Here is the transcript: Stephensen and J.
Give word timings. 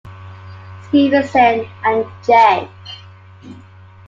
Stephensen 0.87 1.67
and 1.85 2.07
J. 2.25 2.67